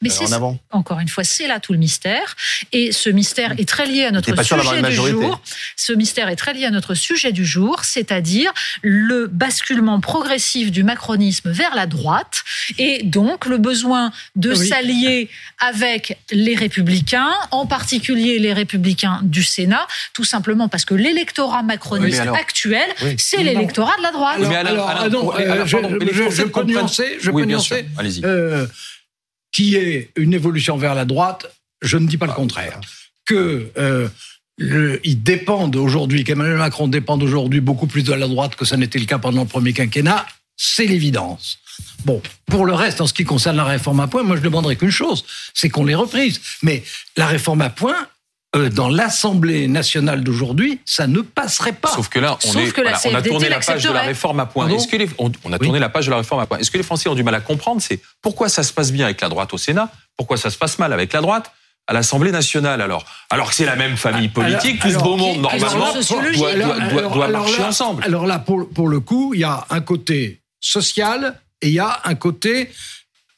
Mais 0.00 0.10
euh, 0.10 0.12
c'est 0.16 0.26
en 0.28 0.32
avant 0.32 0.58
encore 0.70 1.00
une 1.00 1.08
fois, 1.08 1.24
c'est 1.24 1.48
là 1.48 1.58
tout 1.60 1.72
le 1.72 1.78
mystère. 1.78 2.36
Et 2.72 2.92
ce 2.92 3.10
mystère 3.10 3.52
est 3.58 3.68
très 3.68 3.86
lié 3.86 4.04
à 4.04 4.10
notre 4.10 4.42
sujet 4.42 4.82
du 4.82 4.94
jour. 4.94 5.40
Ce 5.76 5.92
mystère 5.92 6.28
est 6.28 6.36
très 6.36 6.54
lié 6.54 6.66
à 6.66 6.70
notre 6.70 6.94
sujet 6.94 7.32
du 7.32 7.44
jour, 7.44 7.82
c'est-à-dire 7.84 8.52
le 8.82 9.26
basculement 9.26 9.98
progressif 10.00 10.70
du 10.70 10.82
macronisme 10.84 11.50
vers 11.50 11.74
la 11.74 11.86
droite 11.86 12.42
et 12.78 13.02
donc 13.02 13.46
le 13.46 13.58
besoin 13.58 14.12
de 14.36 14.52
Oui. 14.54 14.68
s'allier 14.68 15.28
avec 15.58 16.18
les 16.30 16.54
républicains, 16.54 17.32
en 17.50 17.66
particulier 17.66 18.38
les 18.38 18.52
républicains 18.52 19.20
du 19.24 19.42
Sénat, 19.42 19.86
tout 20.12 20.24
simplement 20.24 20.68
parce 20.68 20.84
que 20.84 20.94
l'électorat 20.94 21.62
macroniste 21.62 22.12
Oui, 22.14 22.18
alors- 22.20 22.36
actuel, 22.36 22.86
Oui. 23.02 23.16
c'est 23.18 23.42
l'électorat 23.42 23.96
de 23.98 24.02
la 24.02 24.12
droite. 24.12 24.36
Alors, 24.38 24.48
Mais 24.50 24.56
alors, 24.56 24.88
ah 24.88 25.08
non, 25.08 25.32
euh, 25.34 25.52
Alain, 25.52 25.66
je, 25.66 25.76
je- 26.30 26.42
peux 26.44 26.62
nuancer, 26.64 27.18
je 27.20 27.30
Oui, 27.30 27.42
peux 27.42 27.48
nuancer. 27.48 27.86
Allez-y. 27.96 28.24
euh, 28.24 28.66
qui 29.52 29.76
est 29.76 30.10
une 30.16 30.34
évolution 30.34 30.76
vers 30.76 30.94
la 30.94 31.04
droite, 31.04 31.46
je 31.82 31.96
ne 31.96 32.06
dis 32.06 32.16
pas 32.16 32.26
le 32.26 32.32
contraire. 32.32 32.80
Que 33.24 33.70
euh, 33.76 34.08
ils 34.58 35.22
dépendent 35.22 35.76
aujourd'hui, 35.76 36.24
qu'Emmanuel 36.24 36.58
Macron 36.58 36.88
dépend 36.88 37.18
aujourd'hui 37.20 37.60
beaucoup 37.60 37.86
plus 37.86 38.02
de 38.02 38.12
la 38.12 38.26
droite 38.26 38.56
que 38.56 38.64
ça 38.64 38.76
n'était 38.76 38.98
le 38.98 39.04
cas 39.06 39.18
pendant 39.18 39.42
le 39.42 39.48
premier 39.48 39.72
quinquennat, 39.72 40.26
c'est 40.56 40.86
l'évidence. 40.86 41.60
Bon, 42.04 42.20
pour 42.46 42.64
le 42.66 42.74
reste, 42.74 43.00
en 43.00 43.06
ce 43.06 43.14
qui 43.14 43.24
concerne 43.24 43.56
la 43.56 43.64
réforme 43.64 44.00
à 44.00 44.08
points, 44.08 44.24
moi 44.24 44.36
je 44.36 44.42
demanderais 44.42 44.76
qu'une 44.76 44.90
chose, 44.90 45.24
c'est 45.54 45.68
qu'on 45.68 45.84
les 45.84 45.94
reprise. 45.94 46.40
Mais 46.62 46.82
la 47.16 47.26
réforme 47.26 47.62
à 47.62 47.70
points, 47.70 48.06
euh, 48.56 48.70
dans 48.70 48.88
l'Assemblée 48.88 49.68
nationale 49.68 50.24
d'aujourd'hui, 50.24 50.80
ça 50.86 51.06
ne 51.06 51.20
passerait 51.20 51.72
pas. 51.74 51.90
Sauf 51.90 52.08
que 52.08 52.18
là, 52.18 52.38
on, 52.44 52.52
Sauf 52.52 52.62
est, 52.68 52.72
que 52.72 52.80
la 52.80 52.92
voilà, 52.92 53.16
on 53.16 53.18
a 53.18 53.22
tourné 53.22 53.48
la 53.48 53.60
page 53.60 53.84
de 53.84 53.92
la 53.92 54.00
réforme 54.02 54.40
à 54.40 54.46
point. 54.46 54.68
Est-ce 54.68 54.86
que 54.88 54.96
les, 54.96 55.08
on, 55.18 55.30
on 55.44 55.52
a 55.52 55.58
tourné 55.58 55.78
la 55.78 55.88
page 55.90 56.06
de 56.06 56.10
la 56.10 56.16
réforme 56.18 56.40
à 56.40 56.46
point. 56.46 56.58
Est-ce 56.58 56.70
que 56.70 56.78
les 56.78 56.82
Français 56.82 57.08
ont 57.10 57.14
du 57.14 57.22
mal 57.22 57.34
à 57.34 57.40
comprendre 57.40 57.82
C'est 57.82 58.00
pourquoi 58.22 58.48
ça 58.48 58.62
se 58.62 58.72
passe 58.72 58.90
bien 58.90 59.04
avec 59.04 59.20
la 59.20 59.28
droite 59.28 59.52
au 59.52 59.58
Sénat? 59.58 59.90
Pourquoi 60.16 60.36
ça 60.38 60.50
se 60.50 60.56
passe 60.56 60.78
mal 60.78 60.92
avec 60.94 61.12
la 61.12 61.20
droite 61.20 61.52
à 61.86 61.92
l'Assemblée 61.92 62.32
nationale 62.32 62.80
alors? 62.80 63.04
Alors 63.28 63.50
que 63.50 63.54
c'est 63.54 63.66
la 63.66 63.76
même 63.76 63.96
famille 63.98 64.28
politique, 64.28 64.80
tout 64.80 64.88
ce 64.88 64.94
alors, 64.94 65.02
beau 65.04 65.16
monde 65.16 65.46
alors, 65.46 65.58
normalement 65.58 65.92
doit, 65.92 66.32
doit, 66.32 66.54
doit- 66.54 66.74
Alors- 66.74 67.12
doit 67.12 67.24
alors 67.26 67.42
marcher 67.42 67.60
là- 67.60 67.68
ensemble. 67.68 68.02
Alors 68.04 68.26
là, 68.26 68.38
pour, 68.38 68.68
pour 68.70 68.88
le 68.88 69.00
coup, 69.00 69.34
il 69.34 69.40
y 69.40 69.44
a 69.44 69.66
un 69.68 69.80
côté 69.82 70.40
social 70.58 71.38
et 71.60 71.68
il 71.68 71.74
y 71.74 71.80
a 71.80 72.00
un 72.04 72.14
côté 72.14 72.70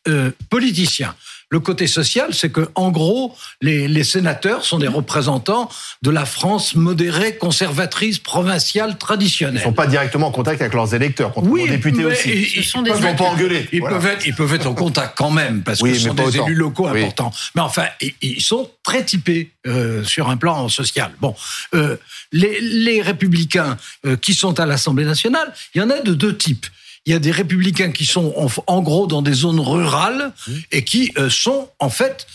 euh, 0.08 0.30
politicien. 0.48 1.14
Le 1.52 1.58
côté 1.58 1.88
social, 1.88 2.32
c'est 2.32 2.50
que, 2.52 2.68
en 2.76 2.92
gros, 2.92 3.34
les, 3.60 3.88
les 3.88 4.04
sénateurs 4.04 4.64
sont 4.64 4.78
des 4.78 4.86
représentants 4.86 5.68
de 6.00 6.10
la 6.10 6.24
France 6.24 6.76
modérée, 6.76 7.36
conservatrice, 7.36 8.18
provinciale, 8.20 8.90
Ils 8.92 8.98
traditionnelle. 8.98 9.60
sont 9.64 9.72
pas 9.72 9.88
directement 9.88 10.28
en 10.28 10.30
contact 10.30 10.60
avec 10.60 10.74
leurs 10.74 10.94
électeurs, 10.94 11.32
contrairement 11.32 11.60
aux 11.64 11.66
députés 11.66 12.04
aussi. 12.04 12.28
ils- 12.30 12.58
ils 12.58 12.64
sont 12.64 12.82
des 12.82 12.90
peuvent 12.92 13.00
Ils 13.00 13.02
vont 13.02 13.08
être- 13.10 13.18
pas 13.18 13.24
engueuler. 13.24 13.68
Ils, 13.72 13.80
Voilà. 13.80 13.96
peuvent 13.96 14.06
être, 14.12 14.26
ils 14.28 14.34
peuvent 14.34 14.54
être 14.54 14.66
en 14.68 14.74
contact 14.74 15.18
quand 15.18 15.32
même, 15.32 15.64
parce 15.64 15.80
Oui, 15.80 15.90
que 15.90 15.98
ce 15.98 16.06
sont 16.06 16.14
des 16.14 16.22
autant. 16.22 16.46
élus 16.46 16.54
locaux 16.54 16.88
Oui. 16.88 17.00
importants. 17.02 17.32
Mais 17.56 17.62
enfin, 17.62 17.86
ils, 18.00 18.14
ils 18.22 18.40
sont 18.40 18.70
très 18.84 19.04
typés 19.04 19.50
euh, 19.66 20.04
sur 20.04 20.30
un 20.30 20.36
plan 20.36 20.68
social. 20.68 21.10
Bon, 21.20 21.34
euh, 21.74 21.96
les, 22.30 22.60
les 22.60 23.02
républicains 23.02 23.76
euh, 24.06 24.16
qui 24.16 24.34
sont 24.34 24.60
à 24.60 24.66
l'Assemblée 24.66 25.04
nationale, 25.04 25.52
il 25.74 25.78
y 25.80 25.82
en 25.82 25.90
a 25.90 25.98
de 26.00 26.14
deux 26.14 26.36
types. 26.36 26.66
Il 27.06 27.12
y 27.12 27.16
a 27.16 27.18
des 27.18 27.30
républicains 27.30 27.92
qui 27.92 28.04
sont 28.04 28.34
en, 28.36 28.48
en 28.72 28.82
gros 28.82 29.06
dans 29.06 29.22
des 29.22 29.32
zones 29.32 29.60
rurales 29.60 30.32
et 30.70 30.84
qui 30.84 31.12
euh, 31.18 31.30
sont 31.30 31.70
en 31.78 31.88
fait 31.88 32.26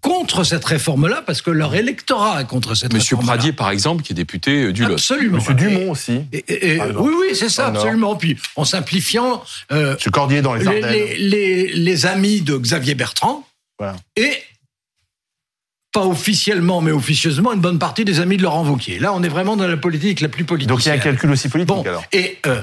contre 0.00 0.42
cette 0.42 0.64
réforme-là 0.64 1.22
parce 1.24 1.40
que 1.40 1.50
leur 1.52 1.74
électorat 1.76 2.40
est 2.42 2.46
contre 2.46 2.74
cette 2.74 2.92
Monsieur 2.92 3.14
réforme-là. 3.16 3.34
Pradier, 3.36 3.52
par 3.52 3.70
exemple, 3.70 4.02
qui 4.02 4.12
est 4.12 4.16
député 4.16 4.64
euh, 4.64 4.72
du 4.72 4.84
Lot. 4.84 4.94
Absolument. 4.94 5.36
Monsieur 5.38 5.54
Dumont 5.54 5.92
aussi. 5.92 6.20
Et- 6.32 6.38
et- 6.48 6.72
et- 6.72 6.76
Par 6.78 6.86
exemple. 6.88 7.08
oui, 7.08 7.14
oui, 7.20 7.36
c'est 7.36 7.48
ça, 7.48 7.70
Nord. 7.70 7.82
absolument. 7.82 8.16
Puis, 8.16 8.36
en 8.56 8.64
simplifiant, 8.64 9.42
euh, 9.70 9.94
Monsieur 9.94 10.10
Cordier 10.10 10.42
dans 10.42 10.54
les 10.54 10.66
Ardennes. 10.66 10.90
les- 10.90 11.16
les- 11.18 11.72
les 11.72 12.06
amis 12.06 12.40
de 12.40 12.56
Xavier 12.58 12.94
Bertrand 12.96 13.46
Voilà. 13.78 13.96
et 14.16 14.32
pas 15.92 16.04
officiellement 16.04 16.80
mais 16.82 16.90
officieusement 16.90 17.52
une 17.52 17.60
bonne 17.60 17.78
partie 17.78 18.04
des 18.04 18.20
amis 18.20 18.36
de 18.36 18.42
Laurent 18.42 18.64
Wauquiez. 18.64 18.98
Là, 18.98 19.12
on 19.14 19.22
est 19.22 19.28
vraiment 19.28 19.56
dans 19.56 19.66
la 19.66 19.76
politique 19.76 20.20
la 20.20 20.28
plus 20.28 20.44
politique. 20.44 20.68
Donc 20.68 20.84
il 20.84 20.88
y 20.88 20.90
a 20.90 20.94
un 20.94 20.98
calcul 20.98 21.30
aussi 21.30 21.48
politique 21.48 21.68
Bon, 21.74 21.82
alors. 21.82 22.04
et 22.12 22.38
euh, 22.46 22.60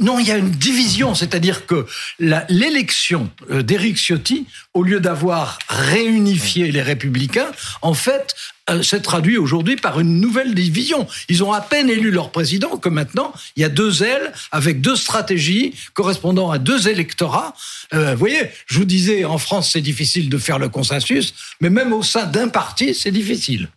non, 0.00 0.18
il 0.18 0.28
y 0.28 0.30
a 0.30 0.36
une 0.36 0.50
division, 0.50 1.14
c'est-à-dire 1.14 1.66
que 1.66 1.86
l'élection 2.18 3.30
euh, 3.50 3.62
d'Éric 3.62 3.96
Ciotti, 3.96 4.46
au 4.74 4.82
lieu 4.82 5.00
d'avoir 5.00 5.58
réunifié 5.68 6.70
les 6.70 6.82
républicains, 6.82 7.50
en 7.82 7.94
fait, 7.94 8.34
euh, 8.70 8.82
s'est 8.82 9.00
traduit 9.00 9.36
aujourd'hui 9.36 9.76
par 9.76 9.98
une 9.98 10.20
nouvelle 10.20 10.54
division. 10.54 11.08
Ils 11.28 11.42
ont 11.42 11.52
à 11.52 11.60
peine 11.60 11.90
élu 11.90 12.10
leur 12.10 12.30
président 12.30 12.76
que 12.76 12.88
maintenant, 12.88 13.32
il 13.56 13.62
y 13.62 13.64
a 13.64 13.68
deux 13.68 14.02
ailes 14.02 14.32
avec 14.52 14.80
deux 14.80 14.96
stratégies 14.96 15.74
correspondant 15.94 16.50
à 16.50 16.58
deux 16.58 16.88
électorats. 16.88 17.54
Euh, 17.94 18.12
vous 18.12 18.18
voyez, 18.18 18.50
je 18.66 18.78
vous 18.78 18.84
disais, 18.84 19.24
en 19.24 19.38
France, 19.38 19.70
c'est 19.72 19.80
difficile 19.80 20.28
de 20.28 20.38
faire 20.38 20.58
le 20.58 20.68
consensus, 20.68 21.34
mais 21.60 21.70
même 21.70 21.92
au 21.92 22.02
sein 22.02 22.26
d'un 22.26 22.48
parti, 22.48 22.94
c'est 22.94 23.10
difficile. 23.10 23.68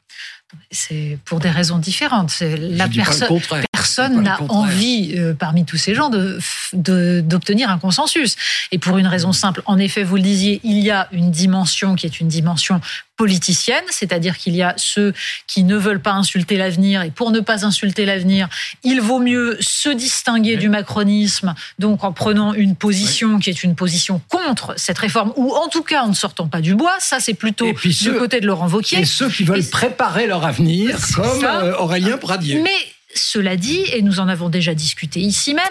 C'est 0.70 1.18
pour 1.26 1.40
des 1.40 1.50
raisons 1.50 1.78
différentes. 1.78 2.30
C'est 2.32 2.58
La 2.58 2.88
personne, 2.88 3.28
contraire. 3.28 3.64
Personne 3.96 4.22
n'a 4.24 4.40
envie, 4.50 5.14
euh, 5.18 5.34
parmi 5.34 5.66
tous 5.66 5.78
ces 5.78 5.96
gens, 5.96 6.10
de- 6.10 6.40
de- 6.74 7.22
d'obtenir 7.26 7.70
un 7.70 7.78
consensus. 7.78 8.36
Et 8.72 8.78
pour 8.78 8.98
une 8.98 9.08
raison 9.08 9.32
simple, 9.34 9.62
en 9.66 9.78
effet, 9.78 10.04
vous 10.04 10.16
le 10.16 10.22
disiez, 10.22 10.60
il 10.64 10.80
y 10.80 10.92
a 10.92 11.08
une 11.12 11.32
dimension 11.32 11.96
qui 11.96 12.06
est 12.06 12.20
une 12.20 12.28
dimension 12.28 12.82
politicienne, 13.18 13.84
c'est-à-dire 13.92 14.36
qu'il 14.36 14.56
y 14.56 14.64
a 14.64 14.74
ceux 14.78 15.14
qui 15.46 15.64
ne 15.64 15.76
veulent 15.76 16.02
pas 16.02 16.14
insulter 16.14 16.58
l'avenir, 16.58 17.04
et 17.04 17.12
pour 17.12 17.30
ne 17.30 17.40
pas 17.40 17.66
insulter 17.68 18.04
l'avenir, 18.06 18.50
il 18.84 19.00
vaut 19.00 19.20
mieux 19.20 19.58
se 19.60 19.90
distinguer 19.90 20.58
du 20.58 20.70
macronisme, 20.70 21.54
donc 21.78 22.04
en 22.04 22.14
prenant 22.14 22.56
une 22.56 22.76
position 22.76 23.38
qui 23.38 23.52
est 23.52 23.64
une 23.64 23.76
position 23.76 24.22
contre 24.28 24.74
cette 24.76 24.98
réforme, 24.98 25.34
ou 25.36 25.54
en 25.54 25.68
tout 25.68 25.84
cas 25.84 26.02
en 26.02 26.08
ne 26.08 26.16
sortant 26.16 26.48
pas 26.48 26.62
du 26.62 26.74
bois, 26.74 26.96
ça 27.00 27.20
c'est 27.20 27.36
plutôt 27.36 27.72
puis 27.74 27.90
du 27.90 27.96
ceux- 27.96 28.18
côté 28.18 28.40
de 28.42 28.48
Laurent 28.48 28.68
Wauquiez. 28.68 29.02
Et 29.02 29.06
ceux 29.06 29.30
qui 29.30 29.44
veulent 29.44 29.60
Et- 29.60 29.70
préparer 29.70 30.26
leur 30.26 30.44
avenir, 30.44 30.98
comme 31.14 31.42
ça. 31.42 31.62
euh, 31.62 31.76
Aurélien 31.78 32.18
Pradier. 32.18 32.60
Mais 32.64 32.72
cela 33.16 33.56
dit, 33.56 33.84
et 33.94 34.02
nous 34.02 34.20
en 34.20 34.28
avons 34.28 34.50
déjà 34.50 34.74
discuté 34.74 35.20
ici 35.20 35.54
même, 35.54 35.64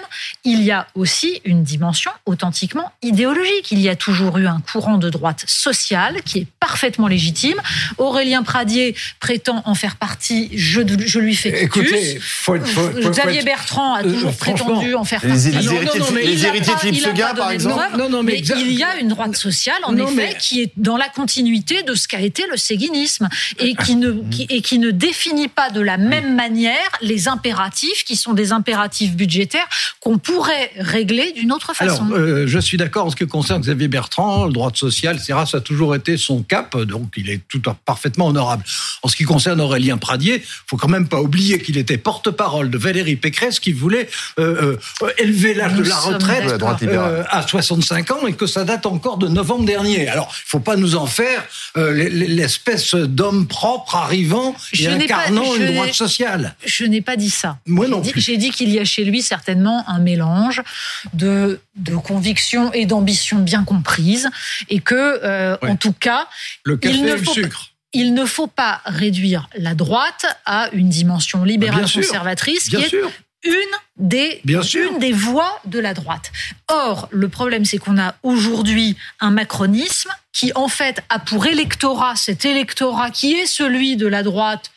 il 0.45 0.63
y 0.63 0.71
a 0.71 0.87
aussi 0.95 1.41
une 1.45 1.63
dimension 1.63 2.11
authentiquement 2.27 2.93
idéologique. 3.03 3.71
Il 3.71 3.81
y 3.81 3.89
a 3.89 3.97
toujours 3.97 4.39
eu 4.39 4.47
un 4.47 4.61
courant 4.61 4.99
de 4.99 5.11
droite 5.11 5.45
sociale 5.47 6.23
qui 6.25 6.41
est 6.41 6.47
parfaitement 6.61 7.09
légitime. 7.09 7.61
Aurélien 7.99 8.43
Pradier 8.43 8.95
prétend 9.21 9.63
en 9.65 9.75
faire 9.75 9.97
partie, 9.97 10.51
je, 10.55 10.81
je 11.07 11.19
lui 11.19 11.35
fais 11.35 11.65
Écoutez, 11.65 12.19
faut, 12.21 12.59
faut, 12.59 12.91
faut, 12.91 13.11
Xavier 13.11 13.43
Bertrand 13.43 13.95
a 13.95 14.03
toujours 14.03 14.37
prétendu 14.37 14.95
en 14.95 15.05
faire 15.05 15.21
les, 15.23 15.29
partie. 15.31 15.51
Les, 15.51 15.75
héritiers, 15.75 16.01
non, 16.01 16.07
non, 16.07 16.17
les 16.17 16.47
héritiers 16.47 16.75
de 16.75 16.79
Philippe 16.79 17.05
Seguin, 17.05 17.35
par 17.35 17.51
exemple. 17.51 17.97
Non, 17.97 18.09
non, 18.09 18.23
mais, 18.23 18.43
mais 18.47 18.61
il 18.61 18.73
y 18.73 18.83
a 18.83 18.99
une 18.99 19.09
droite 19.09 19.37
sociale, 19.37 19.79
en 19.85 19.97
effet, 19.97 20.15
mais... 20.15 20.37
qui 20.39 20.63
est 20.63 20.73
dans 20.77 20.97
la 20.97 21.09
continuité 21.09 21.83
de 21.83 21.95
ce 21.95 22.09
qu'a 22.09 22.21
été 22.21 22.45
le 22.51 22.57
séguinisme 22.57 23.29
et 23.59 23.75
qui 23.75 23.97
ne, 23.97 24.13
qui, 24.31 24.47
et 24.49 24.63
qui 24.63 24.79
ne 24.79 24.91
définit 24.91 25.49
pas 25.49 25.71
de 25.71 25.81
la 25.81 25.97
même 25.97 26.35
manière 26.35 26.91
les 27.01 27.29
impératifs 27.31 28.05
qui 28.05 28.17
sont 28.17 28.35
des 28.35 28.53
impératifs 28.53 29.15
budgétaires 29.15 29.67
qu'on 30.01 30.19
pourrait 30.19 30.71
régler 30.77 31.33
d'une 31.33 31.53
autre 31.53 31.75
façon. 31.75 32.07
Alors, 32.07 32.19
euh, 32.19 32.47
je 32.47 32.59
suis 32.59 32.77
d'accord 32.77 33.07
en 33.07 33.11
ce 33.11 33.17
qui 33.17 33.27
concerne 33.27 33.63
Xavier 33.63 33.89
Bertrand, 33.89 34.47
le 34.47 34.53
droit 34.53 34.71
social, 34.75 35.17
etc. 35.17 35.41
Ça 35.47 35.59
a 35.59 35.61
toujours 35.61 35.95
été 35.95 36.17
son 36.17 36.43
cap, 36.43 36.77
donc 36.77 37.15
il 37.17 37.31
est 37.31 37.41
tout 37.49 37.63
parfaitement 37.85 38.27
honorable. 38.27 38.65
En 39.03 39.09
ce 39.09 39.17
qui 39.17 39.25
concerne 39.25 39.61
Aurélien 39.61 39.99
Pradier, 39.99 40.43
faut 40.67 40.77
quand 40.77 40.89
même 40.89 41.09
pas 41.09 41.21
oublier 41.21 41.61
qu'il 41.61 41.79
était 41.79 41.99
porte-parole 41.99 42.71
de 42.71 42.79
Valérie 42.79 43.17
Pécresse 43.17 43.61
qui 43.61 43.73
voulait 43.73 44.09
euh, 44.39 44.77
euh, 45.03 45.11
élever 45.19 45.55
l'âge 45.55 45.75
de 45.75 45.83
la 45.83 45.97
retraite 45.97 46.61
euh, 46.83 47.25
à 47.29 47.47
65 47.47 48.11
ans 48.11 48.27
et 48.27 48.33
que 48.33 48.47
ça 48.47 48.65
date 48.65 48.87
encore 48.87 49.19
de 49.19 49.29
novembre 49.29 49.65
dernier. 49.65 50.09
Alors, 50.09 50.29
il 50.31 50.49
faut 50.49 50.61
pas 50.61 50.77
nous 50.77 50.97
en 50.97 51.07
faire 51.07 51.45
euh, 51.77 52.09
l'espèce 52.11 52.95
d'homme 52.95 53.47
propre 53.47 53.97
arrivant 53.97 54.55
et 54.73 54.89
incarnant 54.89 55.55
une 55.55 55.75
droite 55.75 55.95
sociale. 55.95 56.55
Je 56.65 56.85
n'ai 56.85 57.01
pas 57.01 57.17
dit 57.21 57.31
ça. 57.31 57.59
Moi 57.67 57.87
non 57.87 58.03
plus. 58.03 58.21
J'ai 58.21 58.37
dit 58.37 58.51
qu'il 58.51 58.71
y 58.71 58.81
a 58.81 58.85
chez 58.85 59.05
lui 59.05 59.23
certainement 59.23 59.89
un 59.89 60.01
mélange 60.01 60.63
de, 61.15 61.61
de 61.77 61.95
convictions 61.97 62.73
et 62.73 62.87
d'ambitions 62.87 63.39
bien 63.39 63.63
comprises 63.65 64.29
et 64.69 64.81
que, 64.81 64.95
euh, 65.23 65.57
Ouais. 65.63 65.71
en 65.71 65.77
tout 65.77 65.93
cas, 65.93 66.27
Le 66.65 66.77
café 66.77 66.95
il 66.97 67.05
ne 67.05 67.11
et 67.15 67.19
faut 67.19 67.25
pas- 67.27 67.33
sucre. 67.33 67.67
il 67.93 68.15
ne 68.15 68.25
faut 68.25 68.47
pas 68.49 68.81
réduire 68.85 69.49
la 69.57 69.75
droite 69.75 70.25
à 70.47 70.69
une 70.73 70.89
dimension 70.89 71.45
libérale 71.45 71.79
Bien 71.81 71.87
sûr. 71.87 72.03
conservatrice 72.03 72.69
Bien 72.71 72.81
qui 72.83 72.97
est 72.97 73.01
une 73.43 73.53
des, 73.97 74.41
Bien 74.45 74.61
une 74.61 74.99
des 74.99 75.13
voies 75.13 75.61
de 75.65 75.79
la 75.79 75.95
droite. 75.95 76.31
Or, 76.69 77.09
le 77.11 77.29
problème, 77.31 77.65
c'est 77.65 77.79
qu'on 77.79 77.99
a 77.99 78.15
aujourd'hui 78.23 78.97
un 79.19 79.31
macronisme 79.31 80.11
qui, 80.33 80.53
en 80.55 80.69
fait, 80.69 81.03
a 81.09 81.19
pour 81.19 81.47
électorat, 81.47 82.17
cet 82.17 82.45
électorat 82.45 83.11
qui 83.11 83.33
est 83.33 83.47
celui 83.47 83.97
de 83.97 84.07
la 84.07 84.23
droite 84.23 84.71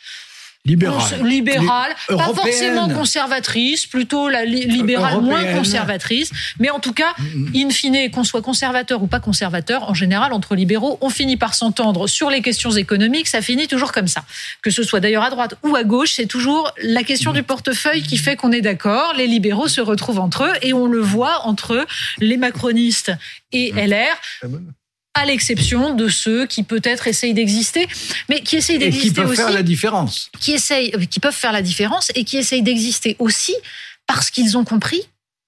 Libérale, 1.24 1.90
Li- 2.10 2.16
pas 2.18 2.24
forcément 2.34 2.88
conservatrice, 2.88 3.86
plutôt 3.86 4.30
la 4.30 4.46
li- 4.46 4.66
libérale 4.66 5.20
moins 5.22 5.44
conservatrice. 5.54 6.32
Mais 6.58 6.70
en 6.70 6.80
tout 6.80 6.94
cas, 6.94 7.14
in 7.54 7.70
fine, 7.70 8.10
qu'on 8.12 8.24
soit 8.24 8.42
conservateur 8.42 9.04
ou 9.04 9.08
pas 9.08 9.20
conservateur, 9.20 9.90
en 9.90 9.94
général, 9.94 10.32
entre 10.32 10.56
libéraux, 10.56 10.98
on 11.02 11.10
finit 11.10 11.36
par 11.36 11.54
s'entendre 11.54 12.08
sur 12.08 12.30
les 12.30 12.42
questions 12.42 12.72
économiques. 12.72 13.28
Ça 13.28 13.42
finit 13.42 13.68
toujours 13.68 13.92
comme 13.92 14.08
ça. 14.08 14.24
Que 14.62 14.72
ce 14.72 14.84
soit 14.84 15.02
d'ailleurs 15.02 15.24
à 15.24 15.30
droite 15.30 15.56
ou 15.64 15.76
à 15.76 15.84
gauche, 15.84 16.14
c'est 16.14 16.28
toujours 16.28 16.72
la 16.82 17.04
question 17.04 17.34
du 17.34 17.44
portefeuille 17.44 18.02
qui 18.04 18.16
fait 18.18 18.38
qu'on 18.38 18.54
est 18.54 18.62
d'accord. 18.62 19.14
Les 19.18 19.28
libéraux 19.28 19.68
se 19.68 19.82
retrouvent 19.82 20.20
entre 20.20 20.44
eux 20.46 20.54
et 20.62 20.72
on 20.74 20.88
le 20.88 21.00
voit 21.02 21.46
entre 21.46 21.86
les 22.20 22.38
macronistes 22.38 23.12
et 23.52 23.72
LR 23.76 24.16
à 25.14 25.26
l'exception 25.26 25.94
de 25.94 26.08
ceux 26.08 26.46
qui 26.48 26.64
peut-être 26.64 27.08
essayent 27.08 27.34
d'exister, 27.34 27.88
mais 28.30 28.42
qui 28.42 28.56
essayent 28.58 28.78
Et 28.78 28.80
qui 28.80 28.86
d'exister 28.86 29.22
peuvent 29.22 29.30
aussi 29.30 29.38
faire 29.38 29.52
la 29.52 29.64
différence. 29.64 30.30
qui 30.40 30.54
essayent, 30.54 30.92
qui 31.08 31.20
peuvent 31.20 31.36
faire 31.36 31.52
la 31.52 31.62
différence 31.62 32.12
et 32.16 32.24
qui 32.24 32.38
essayent 32.38 32.64
d'exister 32.64 33.16
aussi 33.20 33.56
parce 34.08 34.30
qu'ils 34.30 34.58
ont 34.58 34.66
compris, 34.66 35.04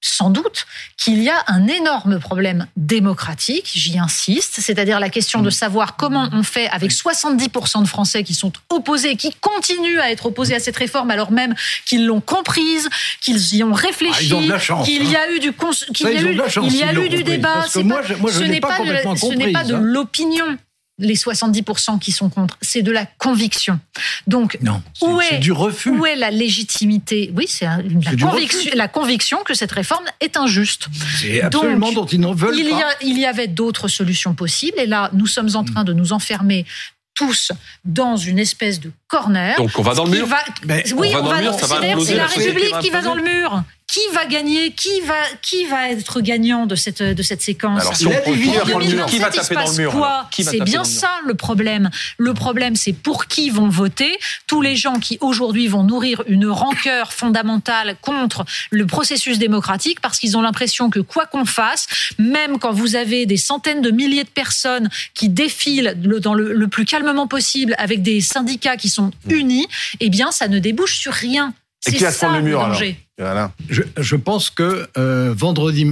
sans 0.07 0.29
doute, 0.29 0.67
qu'il 0.97 1.21
y 1.23 1.29
a 1.29 1.43
un 1.47 1.67
énorme 1.67 2.19
problème 2.19 2.67
démocratique, 2.77 3.71
j'y 3.73 3.97
insiste, 3.97 4.59
c'est-à-dire 4.61 4.99
la 4.99 5.09
question 5.09 5.41
de 5.41 5.49
savoir 5.49 5.95
comment 5.95 6.29
on 6.31 6.43
fait 6.43 6.67
avec 6.69 6.91
70% 6.91 7.81
de 7.81 7.87
Français 7.87 8.23
qui 8.23 8.33
sont 8.35 8.51
opposés, 8.69 9.15
qui 9.15 9.33
continuent 9.33 9.99
à 9.99 10.11
être 10.11 10.27
opposés 10.27 10.55
à 10.55 10.59
cette 10.59 10.77
réforme 10.77 11.09
alors 11.11 11.31
même 11.31 11.55
qu'ils 11.87 12.05
l'ont 12.05 12.21
comprise, 12.21 12.87
qu'ils 13.21 13.55
y 13.55 13.63
ont 13.63 13.73
réfléchi, 13.73 14.29
Ah, 14.31 14.35
ont 14.35 14.41
qu'il 14.83 15.09
y 15.09 15.15
hein. 15.15 15.19
a 15.27 15.31
eu 15.31 15.39
du 15.39 15.53
cons- 15.53 15.71
qu'il 15.71 16.05
Ça, 16.05 16.11
y 16.11 16.17
a 16.17 16.21
ils 16.21 16.25
ont 16.25 16.29
eu, 16.29 16.67
il 16.67 16.75
y 16.77 16.83
a 16.83 16.93
du 16.93 17.23
débat. 17.23 17.65
moi, 17.83 18.01
je- 18.03 18.13
moi, 18.13 18.31
je 18.31 18.37
ce 18.37 18.43
l'ai 18.43 18.49
n'est 18.49 18.59
pas 18.59 18.77
de 18.79 19.17
ce 19.17 19.33
n'est 19.33 19.51
pas 19.51 19.63
de 19.63 19.73
hein. 19.73 19.79
l'opinion. 19.81 20.57
Les 20.97 21.15
70% 21.15 21.99
qui 21.99 22.13
sont 22.13 22.29
contre, 22.29 22.57
c'est 22.61 22.81
de 22.81 22.91
la 22.91 23.05
conviction. 23.05 23.79
Donc, 24.27 24.57
Non, 24.61 24.81
Où 25.01 25.19
est- 25.19 25.39
du 25.39 25.51
refus. 25.51 25.89
où 25.89 26.05
est 26.05 26.15
la 26.15 26.31
légitimité? 26.31 27.33
Oui, 27.35 27.47
c'est 27.49 27.65
la, 27.65 27.77
conviction, 28.17 28.29
refus. 28.59 28.75
la 28.77 28.87
conviction 28.87 29.37
que 29.43 29.53
cette 29.53 29.73
réforme 29.73 30.05
est 30.21 30.37
injuste. 30.37 30.87
C'est 31.19 31.41
absolument 31.41 31.87
Donc, 31.87 31.95
dont 31.95 32.05
ils 32.05 32.19
n'en 32.21 32.33
veulent 32.33 32.57
Il 32.57 32.67
y, 32.67 32.69
pas. 32.69 32.77
a, 32.77 32.93
il 33.01 33.19
y 33.19 33.25
avait 33.25 33.47
d'autres 33.47 33.89
solutions 33.89 34.33
possibles, 34.35 34.79
et 34.79 34.85
là, 34.85 35.09
nous 35.11 35.27
sommes 35.27 35.49
en 35.55 35.65
train 35.65 35.83
de 35.83 35.91
nous 35.91 36.13
enfermer 36.13 36.65
tous 37.13 37.51
dans 37.85 38.15
une 38.17 38.39
espèce 38.39 38.79
de 38.79 38.91
corner. 39.07 39.55
Donc 39.57 39.71
on 39.77 39.81
va 39.81 39.95
dans 39.95 40.03
le 40.05 40.11
mur. 40.11 40.25
va- 40.27 40.37
Mais 40.65 40.83
oui, 40.95 41.09
on 41.11 41.13
va 41.13 41.19
on 41.21 41.23
dans 41.23 41.31
le 41.33 41.41
mur, 41.43 41.51
dans- 41.51 41.57
ça 41.57 41.67
va 41.67 41.81
c'est 42.05 42.15
la 42.15 42.25
République 42.27 42.79
qui 42.79 42.89
va 42.89 43.01
dans 43.01 43.15
le 43.15 43.23
mur. 43.23 43.63
Qui 43.87 43.99
va 44.13 44.25
gagner 44.25 44.71
Qui 44.71 44.99
va 45.01 45.13
qui 45.41 45.65
va 45.65 45.89
être 45.91 46.19
gagnant 46.19 46.65
de 46.65 46.75
cette 46.75 47.01
de 47.03 47.21
cette 47.23 47.41
séquence 47.41 47.81
Alors 47.81 47.95
si 47.95 48.07
on 48.07 48.09
qui 48.09 48.15
va 48.15 48.21
division 48.31 48.51
prendre 48.65 48.79
le 48.79 48.85
mur, 48.95 49.05
2027, 49.05 49.09
qui 49.09 49.19
va 49.19 49.27
il 49.27 49.33
se 49.33 49.37
taper 49.41 49.55
dans 49.55 49.61
passe 49.61 49.77
le 49.77 49.83
mur 49.83 49.91
quoi 49.93 50.29
C'est 50.43 50.59
bien 50.61 50.81
dans 50.81 50.87
le 50.87 50.93
mur 50.93 50.99
ça 50.99 51.09
le 51.25 51.33
problème. 51.35 51.89
Le 52.17 52.33
problème, 52.33 52.75
c'est 52.75 52.93
pour 52.93 53.27
qui 53.27 53.49
vont 53.49 53.69
voter. 53.69 54.17
Tous 54.47 54.61
les 54.61 54.75
gens 54.75 54.99
qui 54.99 55.17
aujourd'hui 55.21 55.67
vont 55.67 55.83
nourrir 55.83 56.23
une 56.27 56.47
rancœur 56.47 57.13
fondamentale 57.13 57.95
contre 58.01 58.43
le 58.71 58.85
processus 58.85 59.37
démocratique 59.37 60.01
parce 60.01 60.19
qu'ils 60.19 60.35
ont 60.35 60.41
l'impression 60.41 60.89
que 60.89 60.99
quoi 60.99 61.25
qu'on 61.27 61.45
fasse, 61.45 61.87
même 62.17 62.57
quand 62.59 62.71
vous 62.73 62.95
avez 62.95 63.25
des 63.25 63.37
centaines 63.37 63.81
de 63.81 63.91
milliers 63.91 64.23
de 64.23 64.29
personnes 64.29 64.89
qui 65.13 65.29
défilent 65.29 65.95
le- 66.03 66.19
dans 66.19 66.33
le, 66.33 66.53
le 66.53 66.67
plus 66.67 66.85
calmement 66.85 67.27
possible 67.27 67.75
avec 67.77 68.01
des 68.01 68.19
syndicats 68.19 68.77
qui 68.77 68.89
sont 68.89 69.11
unis, 69.29 69.67
eh 69.99 70.09
bien, 70.09 70.31
ça 70.31 70.47
ne 70.47 70.59
débouche 70.59 70.97
sur 70.97 71.13
rien. 71.13 71.53
Et 71.87 71.91
qui 71.93 72.03
va 72.03 72.11
se 72.11 72.19
prendre 72.19 72.37
le 72.37 72.43
mur, 72.43 72.61
alors. 72.61 72.81
Voilà. 73.17 73.51
Je, 73.69 73.83
je 73.97 74.15
pense 74.15 74.49
que 74.49 74.87
euh, 74.97 75.33
vendredi 75.35 75.91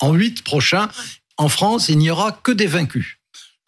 en 0.00 0.12
8 0.12 0.42
prochain, 0.44 0.88
en 1.36 1.48
France, 1.48 1.88
il 1.88 1.98
n'y 1.98 2.10
aura 2.10 2.32
que 2.42 2.52
des 2.52 2.66
vaincus. 2.66 3.18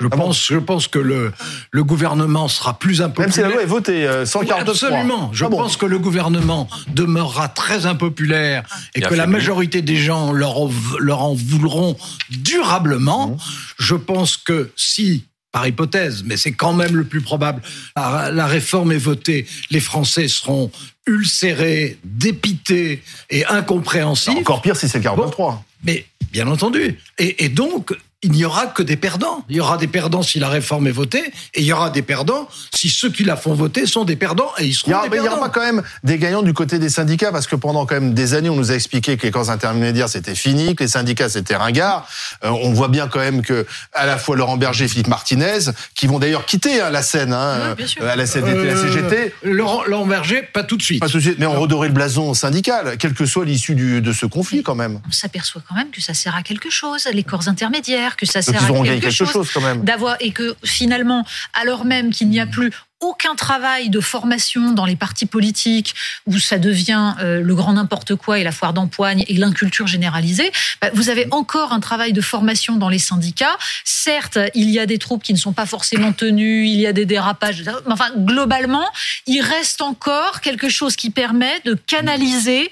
Je 0.00 0.06
Ah 0.06 0.16
bon 0.16 0.26
pense, 0.26 0.46
je 0.46 0.58
pense 0.58 0.86
que 0.86 1.00
le, 1.00 1.32
le 1.72 1.82
gouvernement 1.84 2.46
sera 2.46 2.78
plus 2.78 3.00
Même 3.00 3.08
impopulaire. 3.10 3.34
si 3.34 3.40
la 3.40 3.48
loi 3.48 3.62
est 3.62 3.66
votée, 3.66 4.06
euh, 4.06 4.20
Oui, 4.22 4.28
149 4.28 4.68
Absolument. 4.68 5.30
Je 5.32 5.44
Ah 5.44 5.48
bon. 5.48 5.56
pense 5.56 5.76
que 5.76 5.86
le 5.86 5.98
gouvernement 5.98 6.68
demeurera 6.88 7.48
très 7.48 7.84
impopulaire 7.84 8.62
et 8.94 9.00
que 9.00 9.14
la 9.14 9.26
majorité 9.26 9.82
des 9.82 9.96
gens 9.96 10.30
leur, 10.32 10.56
en- 10.56 10.70
leur 11.00 11.22
en 11.22 11.34
voudront 11.34 11.96
durablement. 12.30 13.28
Mmh. 13.30 13.36
Je 13.80 13.94
pense 13.96 14.36
que 14.36 14.70
si, 14.76 15.24
par 15.52 15.66
hypothèse, 15.66 16.24
mais 16.24 16.36
c'est 16.36 16.52
quand 16.52 16.72
même 16.72 16.94
le 16.94 17.04
plus 17.04 17.20
probable, 17.20 17.62
la, 17.96 18.30
la 18.30 18.46
réforme 18.46 18.92
est 18.92 18.98
votée, 18.98 19.46
les 19.70 19.80
Français 19.80 20.28
seront 20.28 20.70
ulcérés, 21.06 21.98
dépités 22.04 23.02
et 23.30 23.46
incompréhensifs. 23.46 24.36
Encore 24.36 24.62
pire 24.62 24.76
si 24.76 24.88
c'est 24.88 24.98
le 24.98 25.04
49-3. 25.04 25.58
Mais 25.84 26.06
bien 26.32 26.46
entendu. 26.48 26.98
Et, 27.18 27.44
et 27.44 27.48
donc, 27.48 27.94
il 28.24 28.32
n'y 28.32 28.44
aura 28.44 28.66
que 28.66 28.82
des 28.82 28.96
perdants. 28.96 29.44
Il 29.48 29.54
y 29.54 29.60
aura 29.60 29.76
des 29.78 29.86
perdants 29.86 30.22
si 30.22 30.40
la 30.40 30.48
réforme 30.48 30.88
est 30.88 30.92
votée, 30.92 31.22
et 31.54 31.60
il 31.60 31.64
y 31.64 31.72
aura 31.72 31.88
des 31.90 32.02
perdants 32.02 32.48
si 32.74 32.90
ceux 32.90 33.10
qui 33.12 33.22
la 33.22 33.36
font 33.36 33.54
voter 33.54 33.86
sont 33.86 34.04
des 34.04 34.16
perdants, 34.16 34.50
et 34.58 34.64
ils 34.66 34.74
seront 34.74 34.90
Il 34.90 34.90
y 34.90 34.94
aura, 34.94 35.02
des 35.04 35.10
mais 35.10 35.16
il 35.18 35.24
y 35.24 35.28
aura 35.28 35.36
perdants. 35.36 35.52
pas 35.52 35.60
quand 35.60 35.64
même 35.64 35.82
des 36.02 36.18
gagnants 36.18 36.42
du 36.42 36.52
côté 36.52 36.80
des 36.80 36.88
syndicats 36.88 37.30
parce 37.30 37.46
que 37.46 37.54
pendant 37.54 37.86
quand 37.86 37.94
même 37.94 38.14
des 38.14 38.34
années 38.34 38.50
on 38.50 38.56
nous 38.56 38.72
a 38.72 38.74
expliqué 38.74 39.16
que 39.16 39.22
les 39.24 39.30
corps 39.30 39.50
intermédiaires 39.50 40.08
c'était 40.08 40.34
fini, 40.34 40.74
que 40.74 40.82
les 40.82 40.88
syndicats 40.88 41.28
c'était 41.28 41.54
ringard. 41.54 42.08
Euh, 42.44 42.48
on 42.50 42.72
voit 42.72 42.88
bien 42.88 43.06
quand 43.06 43.20
même 43.20 43.42
que 43.42 43.66
à 43.92 44.04
la 44.04 44.18
fois 44.18 44.34
Laurent 44.36 44.56
Berger 44.56 44.86
et 44.86 44.88
Philippe 44.88 45.06
Martinez, 45.06 45.70
qui 45.94 46.08
vont 46.08 46.18
d'ailleurs 46.18 46.44
quitter 46.44 46.80
hein, 46.80 46.90
la 46.90 47.02
scène 47.02 47.32
hein, 47.32 47.76
Oui, 47.78 47.94
euh, 48.00 48.04
à 48.04 48.16
la 48.16 48.16
la 48.16 48.26
CGT, 48.26 49.32
Euh, 49.44 49.52
Laurent, 49.52 49.84
Laurent 49.86 50.06
Berger, 50.06 50.42
pas 50.52 50.64
tout 50.64 50.76
de 50.76 50.82
suite. 50.82 50.98
pas 51.00 51.08
tout 51.08 51.18
de 51.18 51.22
suite, 51.22 51.38
mais 51.38 51.46
on 51.46 51.58
redorer 51.60 51.86
le 51.86 51.94
blason 51.94 52.34
syndical, 52.34 52.96
quelle 52.98 53.14
que 53.14 53.26
soit 53.26 53.44
l'issue 53.44 53.76
de 53.76 54.12
ce 54.12 54.26
conflit 54.26 54.64
quand 54.64 54.74
même. 54.74 55.00
On 55.06 55.12
s'aperçoit 55.12 55.62
quand 55.68 55.74
même 55.74 55.90
que 55.90 56.00
ça 56.00 56.14
sert 56.14 56.34
à 56.34 56.42
quelque 56.42 56.70
chose, 56.70 57.06
les 57.12 57.24
corps 57.24 57.48
intermédiaires, 57.48 58.16
que 58.16 58.26
ça 58.26 58.40
Donc 58.40 58.54
sert 58.54 58.64
à 58.64 58.66
quelque, 58.66 58.82
gagné 58.84 59.00
quelque 59.00 59.10
chose. 59.12 59.32
chose 59.32 59.50
quand 59.52 59.60
même. 59.60 59.84
d'avoir 59.84 60.16
et 60.20 60.32
que 60.32 60.56
finalement, 60.64 61.26
alors 61.54 61.84
même 61.84 62.10
qu'il 62.10 62.28
n'y 62.28 62.40
a 62.40 62.46
plus 62.46 62.72
aucun 63.00 63.36
travail 63.36 63.90
de 63.90 64.00
formation 64.00 64.72
dans 64.72 64.84
les 64.84 64.96
partis 64.96 65.26
politiques 65.26 65.94
où 66.26 66.38
ça 66.38 66.58
devient 66.58 67.14
euh, 67.20 67.40
le 67.40 67.54
grand 67.54 67.74
n'importe 67.74 68.16
quoi 68.16 68.40
et 68.40 68.44
la 68.44 68.50
foire 68.50 68.72
d'empoigne 68.72 69.24
et 69.28 69.34
l'inculture 69.34 69.86
généralisée, 69.86 70.50
bah, 70.80 70.90
vous 70.94 71.08
avez 71.08 71.28
encore 71.30 71.72
un 71.72 71.80
travail 71.80 72.12
de 72.12 72.20
formation 72.20 72.76
dans 72.76 72.88
les 72.88 72.98
syndicats. 72.98 73.56
Certes, 73.84 74.38
il 74.54 74.70
y 74.70 74.80
a 74.80 74.86
des 74.86 74.98
troupes 74.98 75.22
qui 75.22 75.32
ne 75.32 75.38
sont 75.38 75.52
pas 75.52 75.66
forcément 75.66 76.12
tenues, 76.12 76.66
il 76.66 76.80
y 76.80 76.86
a 76.86 76.92
des 76.92 77.06
dérapages, 77.06 77.62
mais 77.86 77.92
enfin 77.92 78.10
globalement, 78.16 78.86
il 79.26 79.42
reste 79.42 79.80
encore 79.80 80.40
quelque 80.40 80.68
chose 80.68 80.96
qui 80.96 81.10
permet 81.10 81.60
de 81.64 81.74
canaliser 81.74 82.70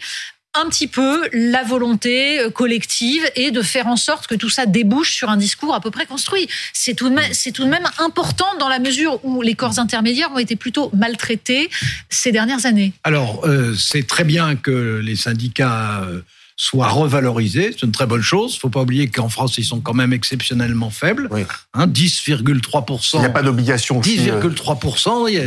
un 0.56 0.68
petit 0.68 0.86
peu 0.86 1.28
la 1.32 1.62
volonté 1.62 2.40
euh, 2.40 2.50
collective 2.50 3.22
et 3.34 3.50
de 3.50 3.62
faire 3.62 3.86
en 3.86 3.96
sorte 3.96 4.26
que 4.26 4.34
tout 4.34 4.48
ça 4.48 4.66
débouche 4.66 5.14
sur 5.14 5.28
un 5.30 5.36
discours 5.36 5.74
à 5.74 5.80
peu 5.80 5.90
près 5.90 6.06
construit. 6.06 6.48
C'est 6.72 6.94
tout 6.94 7.08
de 7.08 7.14
même, 7.14 7.88
important 7.98 8.46
dans 8.58 8.68
la 8.68 8.78
mesure 8.78 9.20
où 9.24 9.42
les 9.42 9.54
corps 9.54 9.78
intermédiaires 9.78 10.30
ont 10.32 10.38
été 10.38 10.56
plutôt 10.56 10.90
maltraités 10.94 11.70
ces 12.08 12.32
dernières 12.32 12.66
années. 12.66 12.92
Alors, 13.04 13.44
euh, 13.44 13.74
c'est 13.74 14.06
très 14.06 14.24
bien 14.24 14.56
que 14.56 15.00
les 15.02 15.16
syndicats 15.16 16.02
euh, 16.02 16.20
soit 16.56 16.88
revalorisé. 16.88 17.70
C'est 17.72 17.84
une 17.84 17.92
très 17.92 18.06
bonne 18.06 18.22
chose. 18.22 18.52
Il 18.52 18.56
ne 18.56 18.60
faut 18.60 18.68
pas 18.70 18.80
oublier 18.82 19.08
qu'en 19.08 19.28
France, 19.28 19.58
ils 19.58 19.64
sont 19.64 19.80
quand 19.80 19.92
même 19.94 20.12
exceptionnellement 20.14 20.88
faibles. 20.90 21.28
Oui. 21.30 21.42
Hein, 21.74 21.86
10,3%. 21.86 23.10
Il 23.16 23.20
n'y 23.20 23.26
a 23.26 23.30
pas 23.30 23.42
d'obligation. 23.42 23.98
aussi, 23.98 24.18
euh, 24.30 24.40
10,3%. 24.40 25.28
Il 25.28 25.34
y 25.34 25.38
a 25.38 25.44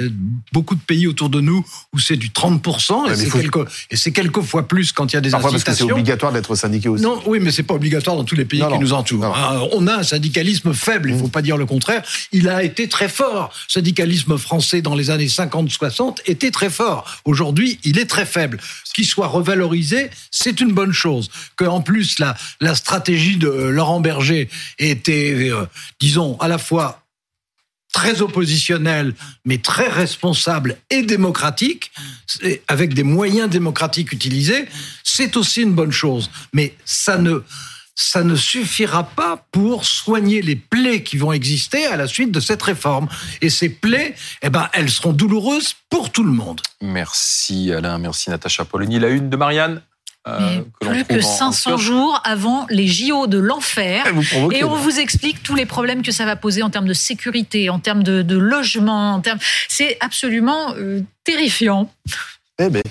beaucoup 0.53 0.75
de 0.75 0.81
pays 0.81 1.07
autour 1.07 1.29
de 1.29 1.41
nous 1.41 1.65
où 1.93 1.99
c'est 1.99 2.15
du 2.15 2.29
30%. 2.29 3.05
Ouais, 3.05 3.13
et 3.13 3.15
c'est 3.15 3.25
faut- 3.25 3.39
quelques, 4.11 4.41
fois 4.41 4.67
plus 4.67 4.91
quand 4.91 5.11
il 5.11 5.15
y 5.15 5.17
a 5.17 5.21
des 5.21 5.31
Parfois 5.31 5.51
parce 5.51 5.63
que 5.63 5.73
c'est 5.73 5.91
obligatoire 5.91 6.31
d'être 6.31 6.53
syndiqué 6.55 6.89
aussi. 6.89 7.03
Non, 7.03 7.19
oui, 7.25 7.39
mais 7.41 7.51
c'est 7.51 7.63
pas 7.63 7.73
obligatoire 7.73 8.15
dans 8.15 8.23
tous 8.23 8.35
les 8.35 8.45
pays 8.45 8.59
Non, 8.59 8.67
qui 8.67 8.73
non. 8.75 8.79
nous 8.81 8.93
entourent. 8.93 9.23
Non. 9.23 9.31
Ah, 9.35 9.61
On 9.73 9.87
a 9.87 9.95
un 9.95 10.03
syndicalisme 10.03 10.73
faible, 10.73 11.09
il 11.11 11.17
faut 11.17 11.27
pas 11.27 11.41
dire 11.41 11.57
le 11.57 11.65
contraire. 11.65 12.03
Il 12.31 12.47
a 12.49 12.63
été 12.63 12.87
très 12.87 13.09
fort. 13.09 13.51
Le 13.69 13.73
syndicalisme 13.73 14.37
français 14.37 14.81
dans 14.81 14.93
les 14.95 15.09
années 15.09 15.27
50-60 15.27 16.19
était 16.27 16.51
très 16.51 16.69
fort. 16.69 17.05
Aujourd'hui, 17.25 17.79
il 17.83 17.97
est 17.97 18.05
très 18.05 18.25
faible. 18.25 18.59
Qu'il 18.99 19.05
soit 19.05 19.27
revalorisé, 19.27 20.09
c'est 20.29 20.59
une 20.59 20.73
bonne 20.73 20.91
chose. 20.91 20.98
Que 21.55 21.65
en 21.65 21.81
plus 21.81 22.19
la, 22.19 22.75
stratégie 22.75 23.37
de 23.37 23.49
Laurent 23.49 23.99
Berger 23.99 24.49
était, 24.77 25.49
euh, 25.49 25.65
disons, 25.99 26.37
à 26.39 26.47
la 26.47 26.57
fois 26.57 27.03
très 27.93 28.21
oppositionnelle, 28.21 29.15
mais 29.45 29.57
très 29.57 29.87
responsable 29.87 30.77
et 30.89 31.01
démocratique, 31.01 31.91
avec 32.67 32.93
des 32.93 33.03
moyens 33.03 33.49
démocratiques 33.49 34.11
utilisés, 34.11 34.67
c'est 35.03 35.35
aussi 35.35 35.63
une 35.63 35.73
bonne 35.73 35.91
chose. 35.91 36.29
Mais 36.53 36.75
ça 36.85 37.17
ne, 37.17 37.41
ça 37.99 38.23
ne 38.23 38.35
suffira 38.35 39.03
pas 39.03 39.45
pour 39.51 39.85
soigner 39.85 40.41
les 40.41 40.55
plaies 40.55 41.03
qui 41.03 41.17
vont 41.17 41.33
exister 41.33 41.85
à 41.85 41.97
la 41.97 42.07
suite 42.07 42.31
de 42.31 42.39
cette 42.39 42.61
réforme. 42.61 43.09
Et 43.41 43.49
ces 43.49 43.67
plaies, 43.67 44.15
eh 44.41 44.49
ben, 44.49 44.69
elles 44.73 44.89
seront 44.89 45.11
douloureuses 45.11 45.75
pour 45.89 46.09
tout 46.09 46.23
le 46.23 46.31
monde. 46.31 46.61
Merci 46.81 47.73
Alain, 47.73 47.97
merci 47.97 48.29
Natacha 48.29 48.63
Polony. 48.63 48.99
La 48.99 49.09
une 49.09 49.29
de 49.29 49.35
Marianne 49.35 49.75
euh, 49.77 49.88
Mais 50.39 50.63
que 50.79 50.87
plus 50.87 51.03
que 51.05 51.13
en- 51.25 51.27
en 51.27 51.51
500 51.51 51.71
kiosque. 51.71 51.83
jours 51.83 52.21
avant 52.23 52.65
les 52.69 52.87
JO 52.87 53.27
de 53.27 53.37
l'enfer. 53.37 54.05
Et 54.53 54.63
on 54.63 54.75
vous 54.75 54.99
explique 54.99 55.41
tous 55.43 55.55
les 55.55 55.65
problèmes 55.65 56.01
que 56.01 56.11
ça 56.11 56.25
va 56.25 56.35
poser 56.35 56.61
en 56.63 56.69
termes 56.69 56.87
de 56.87 56.93
sécurité, 56.93 57.69
en 57.69 57.79
termes 57.79 58.03
de, 58.03 58.21
de 58.21 58.37
logement, 58.37 59.13
en 59.15 59.21
termes. 59.21 59.39
C'est 59.67 59.97
absolument 60.01 60.73
euh, 60.77 61.01
terrifiant. 61.23 61.91
Eh 62.59 62.69
ben. 62.69 62.81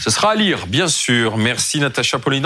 Ce 0.00 0.10
sera 0.10 0.32
à 0.32 0.34
lire, 0.34 0.66
bien 0.66 0.86
sûr. 0.88 1.38
Merci 1.38 1.78
Natacha 1.80 2.18
Polony. 2.18 2.40